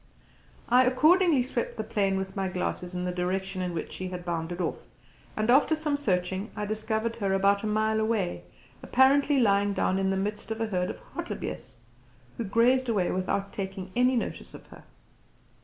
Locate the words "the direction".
3.05-3.61